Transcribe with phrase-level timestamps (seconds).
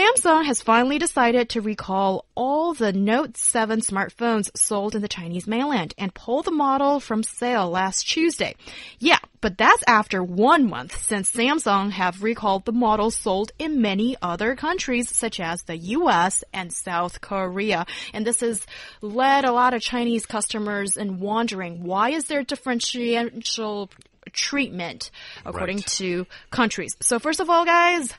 [0.00, 5.46] Samsung has finally decided to recall all the Note 7 smartphones sold in the Chinese
[5.46, 8.54] mainland and pull the model from sale last Tuesday.
[8.98, 14.16] Yeah, but that's after one month since Samsung have recalled the models sold in many
[14.22, 17.84] other countries such as the US and South Korea.
[18.14, 18.66] And this has
[19.02, 23.90] led a lot of Chinese customers in wondering why is there differential
[24.32, 25.10] treatment
[25.44, 25.86] according Right.
[25.88, 26.96] to countries.
[27.00, 28.14] So first of all, guys,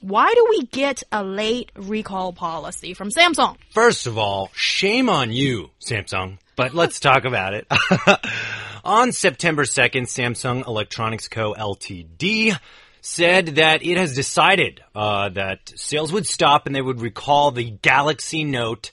[0.00, 3.56] why do we get a late recall policy from Samsung?
[3.70, 6.38] First of all, shame on you, Samsung.
[6.56, 7.66] But let's talk about it.
[8.84, 11.54] on September 2nd, Samsung Electronics Co.
[11.54, 12.58] Ltd.
[13.00, 17.70] said that it has decided uh, that sales would stop and they would recall the
[17.70, 18.90] Galaxy Note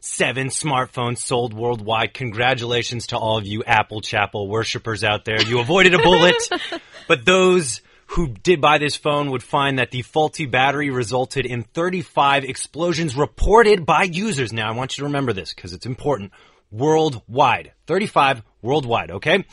[0.00, 2.14] 7 smartphones sold worldwide.
[2.14, 5.42] Congratulations to all of you Apple Chapel worshippers out there.
[5.42, 6.36] You avoided a bullet.
[7.08, 7.80] but those
[8.16, 13.14] who did buy this phone would find that the faulty battery resulted in 35 explosions
[13.14, 14.54] reported by users.
[14.54, 16.32] Now, I want you to remember this because it's important.
[16.70, 17.72] Worldwide.
[17.86, 19.44] 35 worldwide, okay?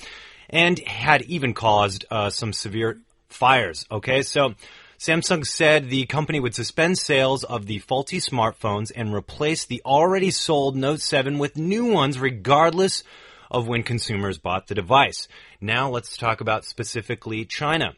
[0.50, 4.22] And had even caused uh, some severe fires, okay?
[4.22, 4.56] So,
[4.97, 10.31] Samsung said the company would suspend sales of the faulty smartphones and replace the already
[10.31, 13.03] sold Note 7 with new ones regardless
[13.52, 15.28] of when consumers bought the device.
[15.59, 17.95] Now let's talk about specifically China.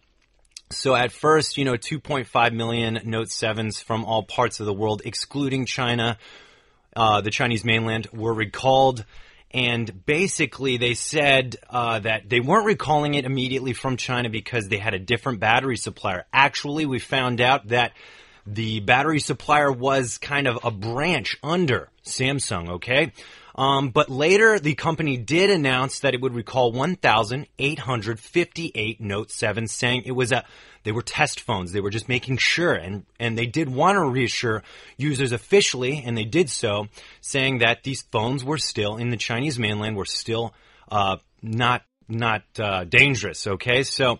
[0.71, 5.01] So at first, you know, 2.5 million Note 7s from all parts of the world,
[5.05, 6.17] excluding China,
[6.95, 9.05] uh, the Chinese mainland, were recalled.
[9.51, 14.77] And basically, they said uh, that they weren't recalling it immediately from China because they
[14.77, 16.25] had a different battery supplier.
[16.33, 17.93] Actually, we found out that
[18.45, 23.13] the battery supplier was kind of a branch under Samsung, okay?
[23.55, 30.03] Um, but later, the company did announce that it would recall 1,858 Note 7, saying
[30.05, 30.43] it was a
[30.83, 31.71] they were test phones.
[31.71, 34.61] They were just making sure, and and they did want to reassure
[34.97, 36.89] users officially, and they did so,
[37.21, 40.53] saying that these phones were still in the Chinese mainland, were still
[40.91, 43.47] uh, not not uh, dangerous.
[43.47, 44.19] Okay, so.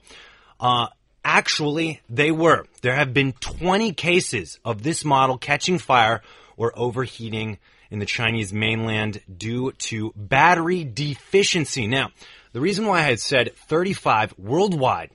[0.60, 0.88] Uh,
[1.28, 2.68] Actually, they were.
[2.84, 6.22] There have been 20 cases of this model catching fire
[6.56, 7.58] or overheating
[7.96, 11.88] in the Chinese mainland due to battery deficiency.
[11.88, 12.12] Now,
[12.52, 15.12] the reason why I had said 35 worldwide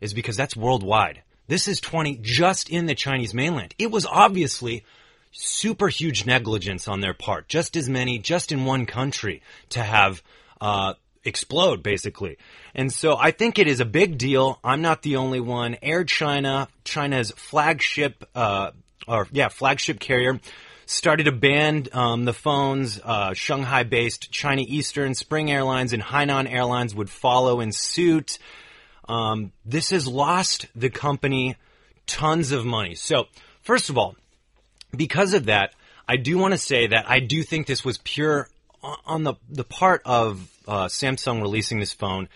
[0.00, 1.22] is because that's worldwide.
[1.46, 3.76] This is 20 just in the Chinese mainland.
[3.78, 4.84] It was obviously
[5.30, 7.46] super huge negligence on their part.
[7.46, 10.20] Just as many, just in one country to have,
[10.60, 10.94] uh,
[11.24, 12.38] explode basically.
[12.74, 14.58] And so I think it is a big deal.
[14.64, 15.76] I'm not the only one.
[15.80, 18.72] Air China, China's flagship, uh,
[19.06, 20.40] or yeah, flagship carrier,
[20.86, 22.98] started to ban um, the phones.
[23.02, 28.38] Uh, Shanghai-based China Eastern, Spring Airlines, and Hainan Airlines would follow in suit.
[29.08, 31.56] Um, this has lost the company
[32.06, 32.94] tons of money.
[32.94, 33.26] So,
[33.62, 34.16] first of all,
[34.96, 35.72] because of that,
[36.08, 38.48] I do want to say that I do think this was pure
[39.04, 42.28] on the the part of uh, Samsung releasing this phone.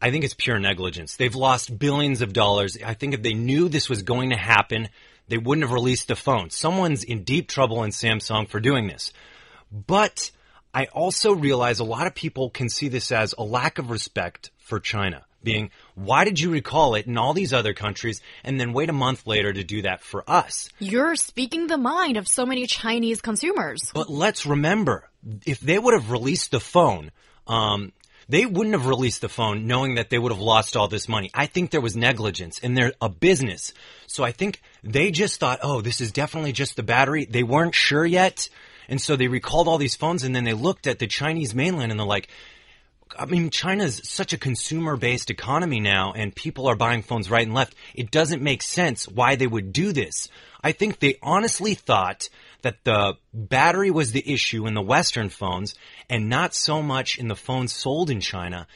[0.00, 1.16] I think it's pure negligence.
[1.16, 2.78] They've lost billions of dollars.
[2.84, 4.88] I think if they knew this was going to happen,
[5.30, 6.50] they wouldn't have released the phone.
[6.50, 9.12] Someone's in deep trouble in Samsung for doing this.
[9.72, 10.32] But
[10.74, 14.50] I also realize a lot of people can see this as a lack of respect
[14.58, 15.24] for China.
[15.42, 18.92] Being, why did you recall it in all these other countries and then wait a
[18.92, 20.68] month later to do that for us?
[20.80, 23.90] You're speaking the mind of so many Chinese consumers.
[23.94, 25.08] But let's remember,
[25.46, 27.10] if they would have released the phone,
[27.46, 27.92] um,
[28.30, 31.30] they wouldn't have released the phone knowing that they would have lost all this money.
[31.34, 33.72] I think there was negligence and they're a business.
[34.06, 37.24] So I think they just thought, oh, this is definitely just the battery.
[37.24, 38.48] They weren't sure yet.
[38.88, 41.90] And so they recalled all these phones and then they looked at the Chinese mainland
[41.90, 42.28] and they're like,
[43.18, 47.46] I mean, China's such a consumer based economy now and people are buying phones right
[47.46, 47.74] and left.
[47.94, 50.28] It doesn't make sense why they would do this.
[50.62, 52.28] I think they honestly thought
[52.62, 55.74] that the battery was the issue in the Western phones
[56.08, 58.66] and not so much in the phones sold in China.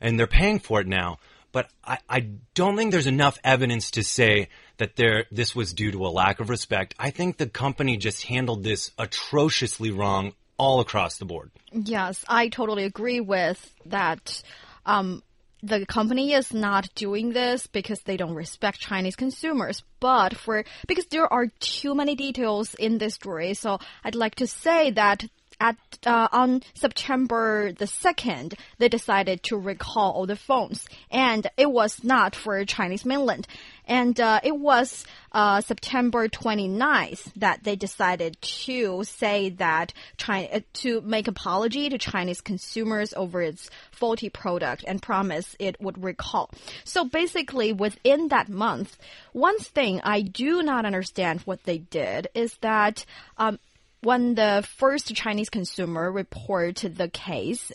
[0.00, 1.18] And they're paying for it now.
[1.52, 2.20] But I, I
[2.54, 4.48] don't think there's enough evidence to say
[4.78, 6.94] that there, this was due to a lack of respect.
[6.98, 11.50] I think the company just handled this atrociously wrong all across the board.
[11.72, 14.42] Yes, I totally agree with that.
[14.86, 15.22] Um,
[15.62, 21.06] the company is not doing this because they don't respect Chinese consumers, but for because
[21.06, 23.54] there are too many details in this story.
[23.54, 25.24] So I'd like to say that
[25.60, 31.70] at uh, on September the second, they decided to recall all the phones, and it
[31.70, 33.46] was not for Chinese mainland,
[33.86, 40.60] and uh, it was uh, September 29th that they decided to say that China uh,
[40.74, 46.50] to make apology to Chinese consumers over its faulty product and promise it would recall.
[46.84, 48.96] So basically, within that month,
[49.32, 53.04] one thing I do not understand what they did is that.
[53.38, 53.58] Um,
[54.00, 57.72] when the first Chinese consumer report the case,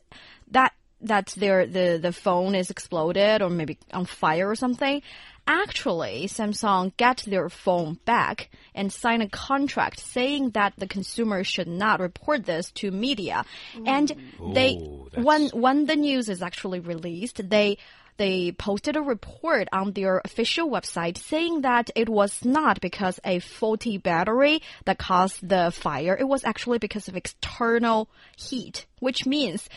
[0.52, 5.01] that that their the the phone is exploded or maybe on fire or something.
[5.48, 11.68] Actually, Samsung get their phone back and sign a contract saying that the consumer should
[11.68, 13.44] not report this to media.
[13.86, 14.13] And
[14.54, 17.78] they Ooh, when when the news is actually released, they
[18.19, 23.40] they posted a report on their official website saying that it was not because a
[23.40, 26.18] faulty battery that caused the fire.
[26.19, 29.69] It was actually because of external heat, which means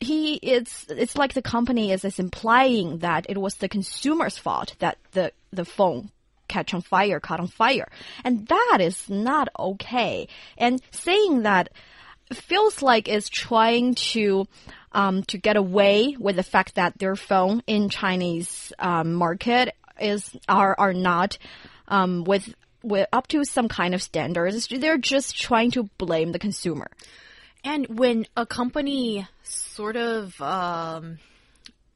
[0.00, 4.74] he it's it's like the company is, is implying that it was the consumer's fault
[4.78, 6.10] that the the phone
[6.48, 7.88] catch on fire caught on fire
[8.24, 11.68] and that is not okay and saying that
[12.32, 14.46] feels like it's trying to
[14.92, 20.36] um, to get away with the fact that their phone in Chinese um, market is
[20.48, 21.38] are are not
[21.88, 24.68] um, with with up to some kind of standards.
[24.68, 26.88] They're just trying to blame the consumer.
[27.64, 31.18] And when a company sort of um,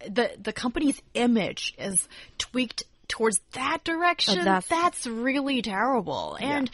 [0.08, 2.08] the the company's image is
[2.38, 6.36] tweaked towards that direction, Oh, that's- that's, really terrible.
[6.40, 6.70] And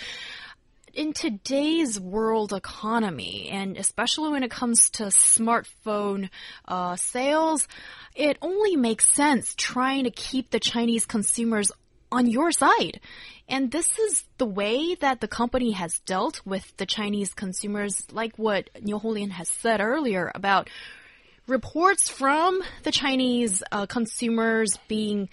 [0.92, 6.28] in today's world economy, and especially when it comes to smartphone
[6.66, 7.66] uh, sales,
[8.14, 11.70] it only makes sense trying to keep the Chinese consumers
[12.16, 13.00] on your side.
[13.48, 18.38] And this is the way that the company has dealt with the Chinese consumers, like
[18.38, 20.68] what Niu Honglin has said earlier about
[21.46, 25.28] reports from the Chinese uh, consumers being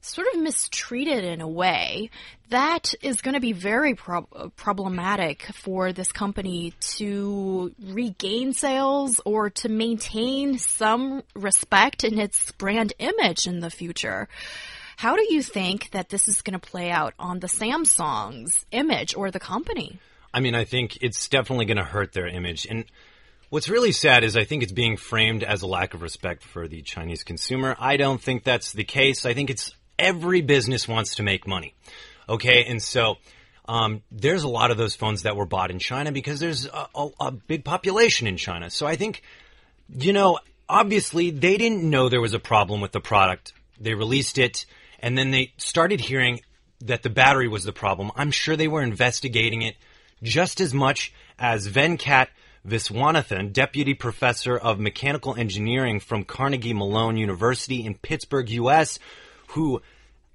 [0.00, 2.08] sort of mistreated in a way
[2.50, 9.50] that is going to be very prob- problematic for this company to regain sales or
[9.50, 14.28] to maintain some respect in its brand image in the future.
[14.98, 19.14] How do you think that this is going to play out on the Samsung's image
[19.14, 20.00] or the company?
[20.34, 22.66] I mean, I think it's definitely going to hurt their image.
[22.68, 22.84] And
[23.48, 26.66] what's really sad is I think it's being framed as a lack of respect for
[26.66, 27.76] the Chinese consumer.
[27.78, 29.24] I don't think that's the case.
[29.24, 31.74] I think it's every business wants to make money.
[32.28, 32.64] Okay.
[32.64, 33.18] And so,
[33.68, 36.88] um, there's a lot of those phones that were bought in China because there's a,
[36.96, 38.68] a, a big population in China.
[38.68, 39.22] So I think,
[39.94, 43.52] you know, obviously they didn't know there was a problem with the product.
[43.80, 44.66] They released it
[44.98, 46.40] and then they started hearing
[46.80, 48.10] that the battery was the problem.
[48.16, 49.76] I'm sure they were investigating it
[50.22, 52.28] just as much as Venkat
[52.66, 58.98] Viswanathan, deputy professor of mechanical engineering from Carnegie Mellon University in Pittsburgh, US,
[59.48, 59.80] who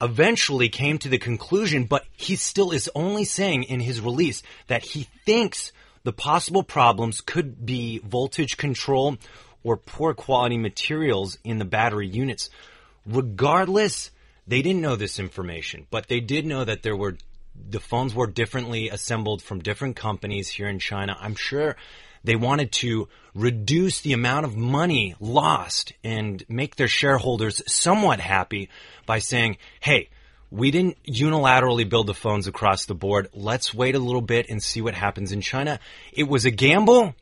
[0.02, 4.84] eventually came to the conclusion, but he still is only saying in his release that
[4.84, 5.72] he thinks
[6.04, 9.18] the possible problems could be voltage control
[9.64, 12.50] or poor quality materials in the battery units.
[13.06, 14.12] Regardless,
[14.48, 17.18] they didn't know this information, but they did know that there were
[17.70, 21.16] the phones were differently assembled from different companies here in China.
[21.20, 21.76] I'm sure
[22.24, 28.70] they wanted to reduce the amount of money lost and make their shareholders somewhat happy
[29.06, 30.10] by saying, hey,
[30.50, 33.28] we didn't unilaterally build the phones across the board.
[33.34, 35.80] Let's wait a little bit and see what happens in China.
[36.12, 37.16] It was a gamble.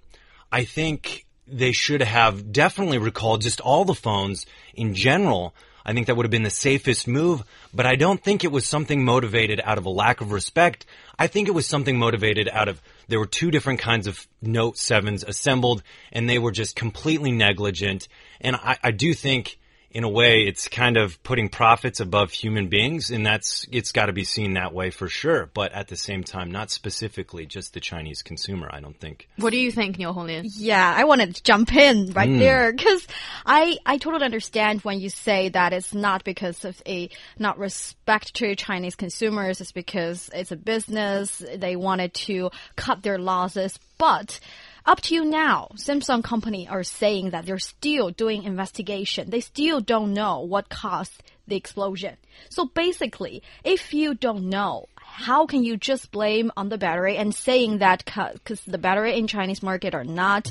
[0.51, 5.55] I think they should have definitely recalled just all the phones in general.
[5.85, 8.65] I think that would have been the safest move, but I don't think it was
[8.65, 10.85] something motivated out of a lack of respect.
[11.17, 14.75] I think it was something motivated out of there were two different kinds of Note
[14.75, 18.07] 7s assembled and they were just completely negligent.
[18.39, 19.59] And I, I do think
[19.91, 24.07] in a way it's kind of putting profits above human beings and that's it's got
[24.07, 27.73] to be seen that way for sure but at the same time not specifically just
[27.73, 30.43] the chinese consumer i don't think What do you think, Niu Honglin?
[30.55, 32.37] Yeah, I wanted to jump in right hmm.
[32.37, 33.07] there because
[33.45, 38.35] I I totally understand when you say that it's not because of a not respect
[38.35, 39.61] to Chinese consumers.
[39.61, 41.43] It's because it's a business.
[41.55, 44.39] They wanted to cut their losses, but.
[44.83, 49.29] Up to you now, Samsung company are saying that they're still doing investigation.
[49.29, 52.17] They still don't know what caused the explosion.
[52.49, 57.35] So basically, if you don't know, how can you just blame on the battery and
[57.35, 60.49] saying that because the battery in Chinese market are not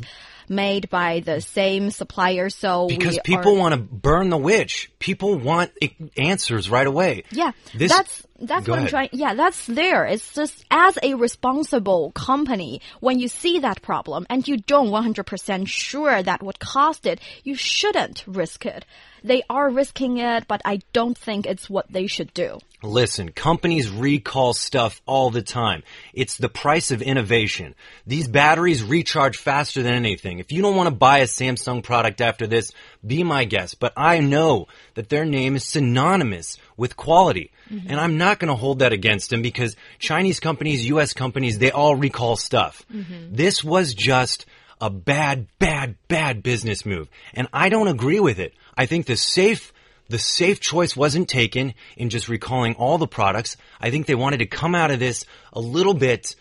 [0.51, 5.39] made by the same supplier, so because people are, want to burn the witch people
[5.39, 5.71] want
[6.19, 9.11] answers right away yeah, this that's That's Go what I'm trying.
[9.13, 10.07] Yeah, that's there.
[10.07, 15.69] It's just as a responsible company, when you see that problem and you don't 100%
[15.69, 18.87] sure that what caused it, you shouldn't risk it.
[19.23, 22.59] They are risking it, but I don't think it's what they should do.
[22.83, 25.83] Listen, companies recall stuff all the time.
[26.15, 27.75] It's the price of innovation.
[28.07, 30.40] These batteries recharge faster than anything.
[30.41, 32.73] If you don't want to buy a Samsung product after this,
[33.07, 33.79] be my guest.
[33.79, 37.53] But I know that their name is synonymous with quality.
[37.89, 41.71] And I'm not going to hold that against them because Chinese companies, US companies, they
[41.71, 42.85] all recall stuff.
[43.31, 44.47] This was just
[44.81, 47.09] a bad, bad, bad business move.
[47.35, 48.55] And I don't agree with it.
[48.77, 49.73] I think the safe
[50.09, 53.57] the safe choice wasn't taken in just recalling all the products.
[53.81, 56.35] I think they wanted to come out of this a little bit,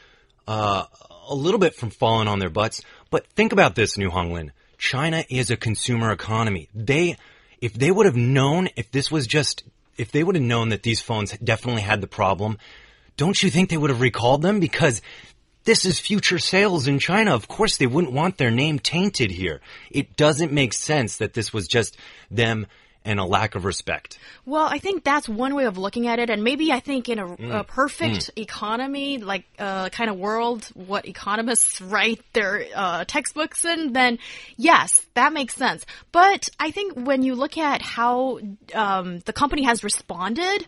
[0.47, 0.85] uh,
[1.29, 2.81] a little bit from falling on their butts.
[3.09, 4.51] But think about this, Niu Honglin.
[4.77, 6.69] China is a consumer economy.
[6.73, 7.17] They,
[7.61, 9.63] if they would have known, if this was just,
[9.97, 12.57] if they would have known that these phones definitely had the problem,
[13.17, 14.59] don't you think they would have recalled them?
[14.59, 15.01] Because
[15.65, 17.35] this is future sales in China.
[17.35, 19.59] Of course, they wouldn't want their name tainted here.
[19.91, 21.97] It doesn't make sense that this was just
[22.31, 22.65] them
[23.05, 24.19] and a lack of respect.
[24.45, 27.17] Well, I think that's one way of looking at it, and maybe I think in
[27.19, 27.59] a, Mm.
[27.59, 33.93] a perfect economy, like uh, kind of world, what economists write their uh, textbooks in,
[33.93, 34.19] then
[34.57, 35.85] yes, that makes sense.
[36.11, 38.39] But I think when you look at how
[38.73, 40.65] um, the company has responded.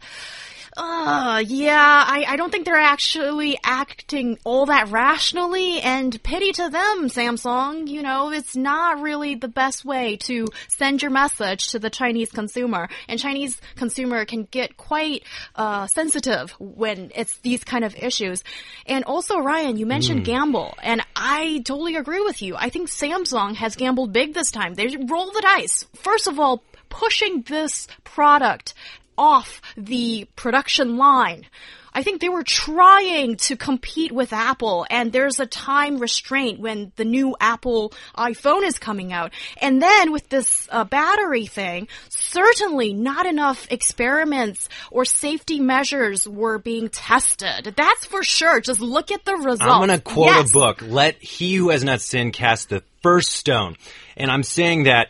[0.77, 6.69] Uh, yeah, I, I don't think they're actually acting all that rationally, and pity to
[6.69, 7.87] them, Samsung.
[7.87, 12.31] You know, it's not really the best way to send your message to the Chinese
[12.31, 15.23] consumer, and Chinese consumer can get quite
[15.55, 18.43] uh, sensitive when it's these kind of issues.
[18.85, 22.55] And also, Ryan, you mentioned gamble, and I totally agree with you.
[22.55, 24.75] I think Samsung has gambled big this time.
[24.75, 25.85] They roll the dice.
[25.95, 28.73] First of all, pushing this product
[29.21, 31.45] off the production line.
[31.93, 36.93] I think they were trying to compete with Apple, and there's a time restraint when
[36.95, 39.33] the new Apple iPhone is coming out.
[39.57, 46.59] And then with this uh, battery thing, certainly not enough experiments or safety measures were
[46.59, 47.73] being tested.
[47.75, 48.61] That's for sure.
[48.61, 49.61] Just look at the results.
[49.61, 50.51] I'm going to quote Yes.
[50.51, 50.81] a book.
[50.81, 53.75] Let he who has not sinned cast the first stone.
[54.15, 55.09] And I'm saying that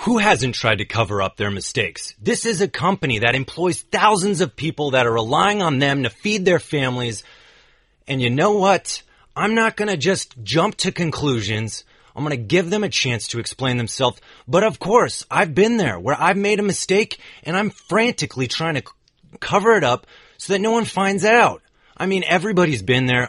[0.00, 2.14] who hasn't tried to cover up their mistakes?
[2.20, 6.10] This is a company that employs thousands of people that are relying on them to
[6.10, 7.22] feed their families.
[8.08, 9.02] And you know what?
[9.36, 11.84] I'm not going to just jump to conclusions.
[12.16, 14.20] I'm going to give them a chance to explain themselves.
[14.48, 18.76] But of course, I've been there where I've made a mistake and I'm frantically trying
[18.76, 18.84] to
[19.38, 20.06] cover it up
[20.38, 21.60] so that no one finds out.
[21.94, 23.28] I mean, everybody's been there.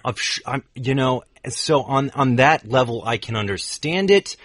[0.75, 4.37] You know, so on on that level, I can understand it.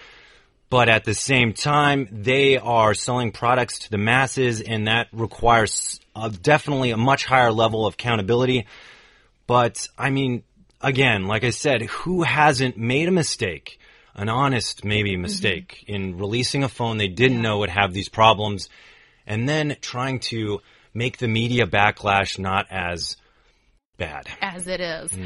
[0.69, 5.99] But at the same time, they are selling products to the masses, and that requires
[6.15, 8.67] uh, definitely a much higher level of accountability.
[9.45, 10.43] But I mean,
[10.81, 13.79] again, like I said, who hasn't made a mistake,
[14.13, 18.67] an honest maybe mistake in releasing a phone they didn't know would have these problems,
[19.25, 20.61] and then trying to
[20.93, 23.15] make the media backlash not as
[23.97, 24.27] bad.
[24.41, 25.17] As it is.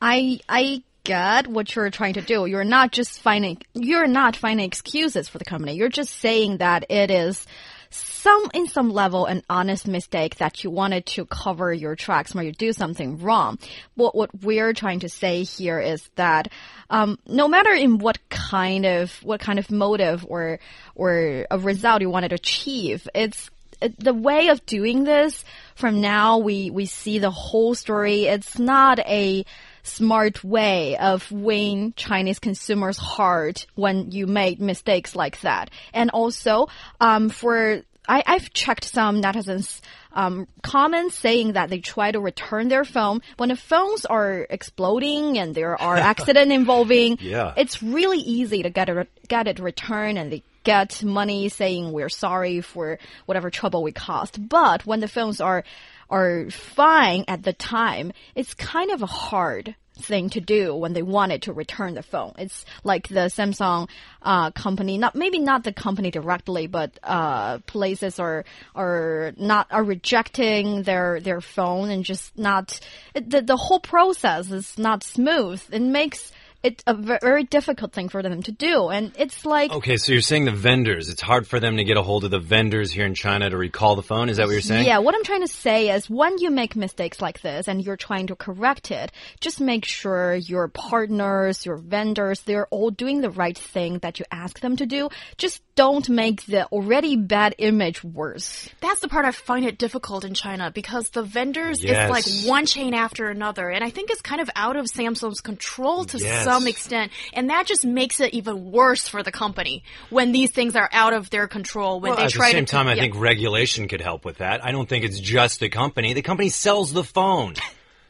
[0.00, 2.46] I I get what you're trying to do.
[2.46, 5.74] You're not just finding you're not finding excuses for the company.
[5.74, 7.46] You're just saying that it is
[7.90, 12.44] some in some level an honest mistake that you wanted to cover your tracks when
[12.44, 13.58] you do something wrong.
[13.94, 16.48] What what we're trying to say here is that
[16.90, 20.58] um, no matter in what kind of what kind of motive or
[20.94, 25.44] or a result you wanted to achieve, it's it- the way of doing this
[25.74, 29.44] from now we we see the whole story it's not a
[29.86, 35.70] smart way of winning Chinese consumers' heart when you made mistakes like that.
[35.92, 36.68] And also,
[37.00, 39.80] um, for I, I've checked some netizens
[40.12, 45.38] um, comments saying that they try to return their phone when the phones are exploding
[45.38, 47.18] and there are accident involving.
[47.20, 47.52] Yeah.
[47.56, 52.08] it's really easy to get it get it returned and they get money saying we're
[52.08, 54.36] sorry for whatever trouble we caused.
[54.48, 55.62] But when the phones are
[56.10, 61.02] are fine at the time, it's kind of a hard thing to do when they
[61.02, 62.34] wanted to return the phone.
[62.38, 63.88] It's like the Samsung
[64.22, 68.44] uh, company, not maybe not the company directly, but uh, places are
[68.74, 72.78] are not are rejecting their their phone and just not
[73.14, 75.62] it, the the whole process is not smooth.
[75.72, 76.32] It makes
[76.66, 80.20] it a very difficult thing for them to do, and it's like Okay, so you're
[80.20, 83.06] saying the vendors, it's hard for them to get a hold of the vendors here
[83.06, 84.28] in China to recall the phone?
[84.28, 84.86] Is that what you're saying?
[84.86, 87.96] Yeah, what I'm trying to say is when you make mistakes like this and you're
[87.96, 93.30] trying to correct it, just make sure your partners, your vendors, they're all doing the
[93.30, 95.08] right thing that you ask them to do.
[95.36, 98.68] Just don't make the already bad image worse.
[98.80, 102.04] That's the part I find it difficult in China because the vendors Yes.
[102.04, 102.10] is
[102.44, 103.68] like one chain after another.
[103.68, 106.44] And I think it's kind of out of Samsung's control to Yes.
[106.44, 107.12] some extent.
[107.34, 111.12] And that just makes it even worse for the company when these things are out
[111.12, 112.00] of their control.
[112.00, 114.64] When Well, they at the same to time, I think regulation could help with that.
[114.64, 116.14] I don't think it's just the company.
[116.14, 117.54] The company sells the phone.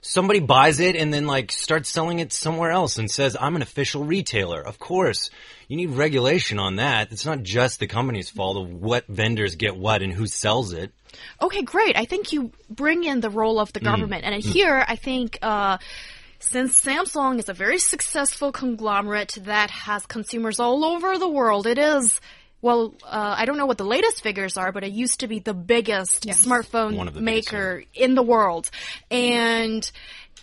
[0.09, 3.63] Somebody buys it and then like starts selling it somewhere else and says, I'm an
[3.63, 4.61] official retailer.
[4.61, 5.31] Of course,
[5.67, 7.11] you need regulation on that.
[7.11, 10.93] It's not just the company's fault of what vendors get what and who sells it.
[11.43, 11.97] Okay, great.
[11.97, 14.25] I think you bring in the role of the government.
[14.25, 15.79] And here, I think, uh,
[16.39, 21.79] since Samsung is a very successful conglomerate that has consumers all over the world, it
[21.79, 22.21] is,
[22.67, 25.39] well, uh, I don't know what the latest figures are, but it used to be
[25.39, 28.73] the biggest smartphone One of the biggest, maker in the world.
[29.09, 29.89] And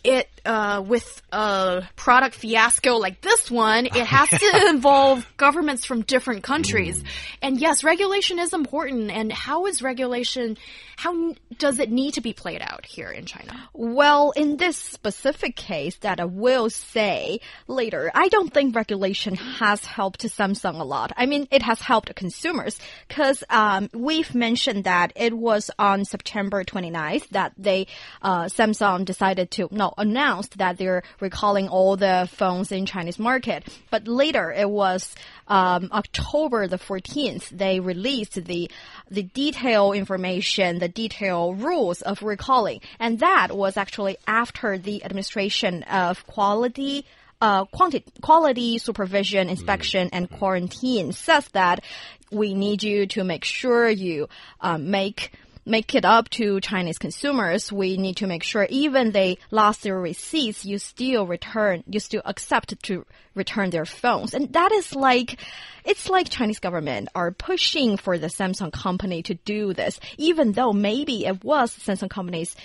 [0.04, 6.02] it, uh, with a product fiasco like this one, it has to involve governments from
[6.02, 7.02] different countries.
[7.02, 7.08] Mm.
[7.42, 9.12] And yes, regulation is important.
[9.12, 10.58] And how is regulation,
[10.98, 13.70] how does it need to be played out here in China?
[13.74, 19.86] Well, in this specific case that I will say later, I don't think regulation has
[19.86, 21.14] helped Samsung a lot.
[21.16, 26.64] I mean, it has helped consumers because um, we've mentioned that it was on September
[26.64, 27.88] 29th that they
[28.22, 33.68] uh, Samsung decided to no announced that they're recalling all the phones in Chinese market.
[33.90, 35.16] But later it was
[35.48, 38.70] um, October the 14th they released the
[39.10, 45.84] the detailed information, the detailed rules of recalling, and that was actually after the administration
[45.84, 47.06] of quality.
[47.42, 51.84] Uh, quanti- quality supervision, inspection, and quarantine says that
[52.32, 54.30] we need you to make sure you
[54.62, 55.34] um, make
[55.65, 60.00] make it up to Chinese consumers, we need to make sure even they lost their
[60.00, 63.05] receipts, you still return, you still accept to
[63.36, 64.34] return their phones.
[64.34, 65.39] And that is like,
[65.86, 70.74] it's like Chinese government are pushing for the Samsung company to do this, even though
[70.74, 72.55] maybe it was Samsung company's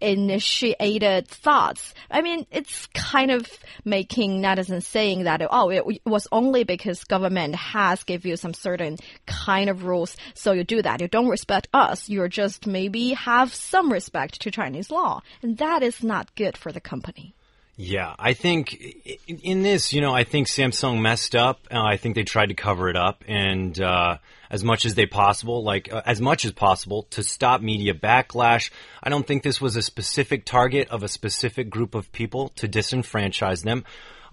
[0.00, 1.94] initiated thoughts.
[2.10, 3.48] I mean, it's kind of
[3.84, 8.98] making netizens saying that, oh, it was only because government has give you some certain
[9.26, 11.00] kind of rules, so you do that.
[11.00, 12.08] You don't respect us.
[12.08, 15.22] You're just maybe have some respect to Chinese law.
[15.42, 17.34] And that is not good for the company.
[17.78, 18.74] Yeah, I think
[19.28, 21.66] in this, you know, I think Samsung messed up.
[21.70, 24.16] Uh, I think they tried to cover it up, and uh,
[24.50, 28.70] as much as they possible, like uh, as much as possible, to stop media backlash.
[29.02, 32.68] I don't think this was a specific target of a specific group of people to
[32.68, 33.84] disenfranchise them.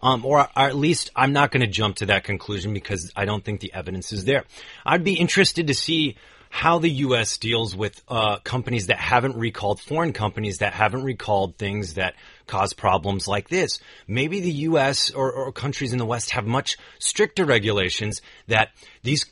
[0.01, 3.23] Um, or, or at least I'm not going to jump to that conclusion because I
[3.23, 4.43] don't think the evidence is there.
[4.85, 6.17] I'd be interested to see
[6.49, 7.37] how the U.S.
[7.37, 12.13] deals with uh, companies that haven't recalled foreign companies that haven't recalled things that
[12.47, 13.79] cause problems like this.
[14.07, 15.11] Maybe the U.S.
[15.11, 18.69] or, or countries in the West have much stricter regulations that
[19.01, 19.25] these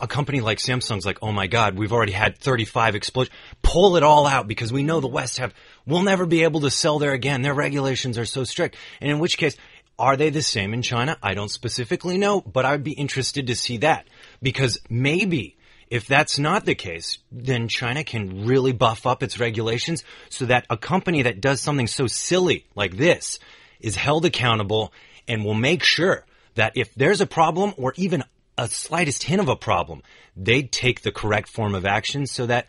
[0.00, 3.34] a company like Samsung's like, oh my God, we've already had 35 explosions.
[3.62, 5.52] Pull it all out because we know the West have
[5.86, 7.42] we'll never be able to sell there again.
[7.42, 8.76] Their regulations are so strict.
[9.00, 9.56] And in which case,
[9.98, 11.18] are they the same in China?
[11.22, 14.06] I don't specifically know, but I'd be interested to see that
[14.40, 15.57] because maybe
[15.90, 20.66] if that's not the case, then China can really buff up its regulations so that
[20.68, 23.38] a company that does something so silly like this
[23.80, 24.92] is held accountable
[25.26, 26.24] and will make sure
[26.54, 28.24] that if there's a problem or even
[28.56, 30.02] a slightest hint of a problem,
[30.36, 32.66] they take the correct form of action so that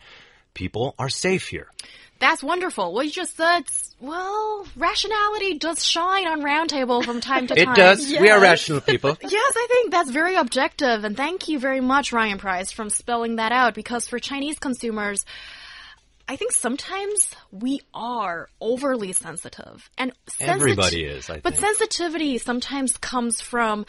[0.54, 1.68] people are safe here.
[2.20, 2.92] That's wonderful.
[2.92, 3.64] What you just said,
[3.98, 7.72] well, rationality does shine on Roundtable from time to time.
[7.72, 8.10] It does.
[8.10, 9.16] We are rational people.
[9.22, 13.36] Yes, I think that's very objective, and thank you very much, Ryan Price, from spelling
[13.36, 13.74] that out.
[13.74, 15.24] Because for Chinese consumers,
[16.28, 22.96] I think sometimes we are overly sensitive, and sensit- Everybody is, I But sensitivity sometimes
[22.98, 23.84] comes from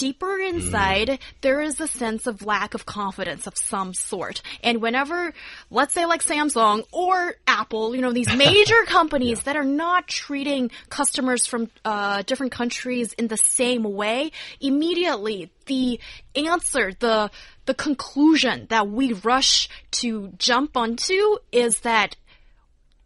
[0.00, 4.40] deeper inside, there is a sense of lack of confidence of some sort.
[4.62, 5.34] And whenever,
[5.70, 10.70] let's say like Samsung or Apple, you know, these major companies that are not treating
[10.88, 16.00] customers from uh, different countries in the same way, immediately the
[16.34, 17.30] answer, the
[17.66, 22.16] the conclusion that we rush to jump onto is that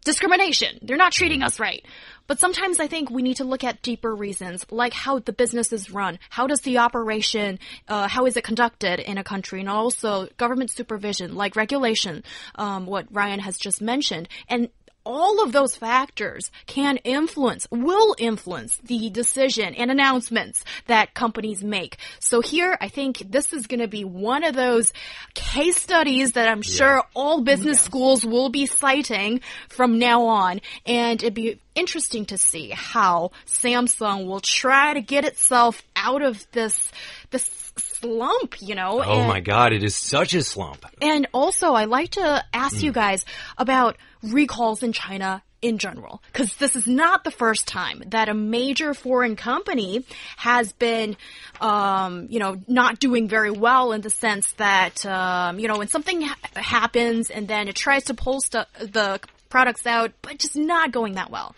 [0.05, 0.79] discrimination.
[0.81, 1.85] They're not treating us right.
[2.27, 5.73] But sometimes I think we need to look at deeper reasons, like how the business
[5.73, 7.59] is run, how does the operation,
[7.89, 12.87] uh, how is it conducted in a country, and also government supervision, like regulation, um,
[12.87, 14.71] what Ryan has just mentioned, and
[15.05, 21.97] all of those factors can influence, will influence the decision and announcements that companies make.
[22.21, 24.93] So here, I think this is going to be one of those
[25.35, 30.61] case studies that I'm sure all business schools will be citing from now on.
[30.87, 36.47] And it'd be interesting to see how Samsung will try to get itself out of
[36.53, 36.91] this,
[37.31, 39.03] this slump, you know?
[39.05, 40.87] Oh and- my God, it is such a slump.
[41.03, 42.83] and also, I'd like to ask Mm.
[42.85, 43.25] you guys
[43.59, 43.97] about
[44.33, 48.93] recalls in China in general, because this is not the first time that a major
[48.93, 50.05] foreign company
[50.37, 51.17] has been,
[51.59, 55.89] um, you know, not doing very well in the sense that, um, you know, when
[55.89, 60.93] something ha happens and then it tries to pull the products out, but just not
[60.93, 61.55] going that well.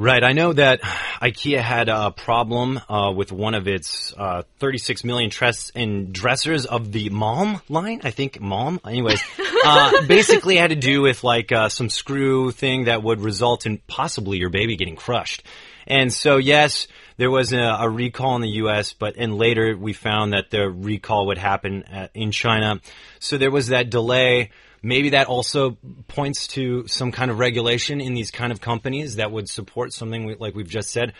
[0.00, 0.22] Right.
[0.22, 5.28] I know that IKEA had a problem uh, with one of its uh, 36 million
[5.28, 8.02] dress in dressers of the Malm line.
[8.04, 8.78] I think Malm.
[8.86, 9.20] Anyways,
[9.64, 13.78] uh, basically had to do with like uh, some screw thing that would result in
[13.88, 15.42] possibly your baby getting crushed.
[15.88, 19.94] And so, yes, there was a, a recall in the U.S., but and later we
[19.94, 22.80] found that the recall would happen at, in China.
[23.18, 24.50] So there was that delay.
[24.82, 29.32] Maybe that also points to some kind of regulation in these kind of companies that
[29.32, 31.12] would support something we, like we've just said.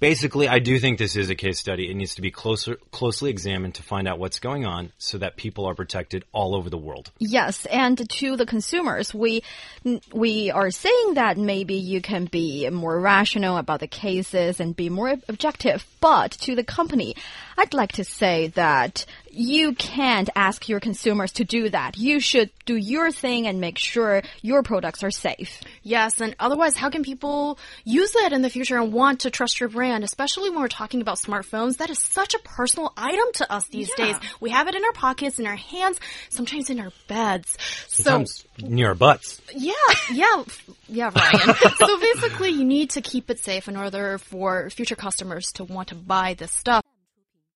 [0.00, 1.88] Basically, I do think this is a case study.
[1.88, 5.36] It needs to be closer, closely examined to find out what's going on so that
[5.36, 7.12] people are protected all over the world.
[7.18, 9.42] Yes, and to the consumers, we
[10.12, 14.90] we are saying that maybe you can be more rational about the cases and be
[14.90, 15.86] more objective.
[16.00, 17.14] But to the company,
[17.56, 21.96] I'd like to say that you can't ask your consumers to do that.
[21.98, 25.60] You should do your thing and make sure your products are safe.
[25.82, 29.58] Yes, and otherwise, how can people use it in the future and want to trust
[29.60, 31.78] your brand, especially when we're talking about smartphones?
[31.78, 34.04] That is such a personal item to us these Yeah.
[34.06, 34.16] days.
[34.40, 37.56] We have it in our pockets, in our hands, sometimes in our beds.
[37.88, 39.40] Sometimes near our butts.
[39.54, 39.72] Yeah,
[40.12, 40.44] yeah,
[40.88, 41.56] yeah, Ryan.
[41.78, 45.88] so basically, you need to keep it safe in order for future customers to want
[45.88, 46.82] to buy this stuff.